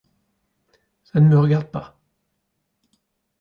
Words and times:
Ca 1.07 1.15
ne 1.19 1.27
me 1.29 1.35
regarde 1.37 1.69
pas… 1.69 1.95